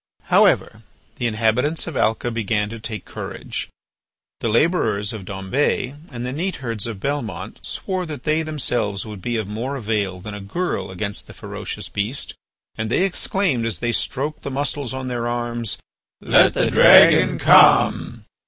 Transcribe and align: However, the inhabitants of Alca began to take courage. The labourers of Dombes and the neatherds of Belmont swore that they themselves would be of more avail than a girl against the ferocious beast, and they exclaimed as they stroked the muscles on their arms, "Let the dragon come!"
However, 0.33 0.81
the 1.17 1.27
inhabitants 1.27 1.85
of 1.85 1.95
Alca 1.95 2.31
began 2.31 2.69
to 2.71 2.79
take 2.79 3.05
courage. 3.05 3.69
The 4.39 4.49
labourers 4.49 5.13
of 5.13 5.25
Dombes 5.25 5.93
and 6.11 6.25
the 6.25 6.31
neatherds 6.33 6.87
of 6.87 6.99
Belmont 6.99 7.63
swore 7.63 8.07
that 8.07 8.23
they 8.23 8.41
themselves 8.41 9.05
would 9.05 9.21
be 9.21 9.37
of 9.37 9.47
more 9.47 9.75
avail 9.75 10.19
than 10.19 10.33
a 10.33 10.41
girl 10.41 10.89
against 10.89 11.27
the 11.27 11.35
ferocious 11.35 11.87
beast, 11.87 12.33
and 12.75 12.89
they 12.89 13.03
exclaimed 13.03 13.63
as 13.67 13.77
they 13.77 13.91
stroked 13.91 14.41
the 14.41 14.49
muscles 14.49 14.91
on 14.91 15.07
their 15.07 15.27
arms, 15.27 15.77
"Let 16.19 16.55
the 16.55 16.71
dragon 16.71 17.37
come!" 17.37 18.25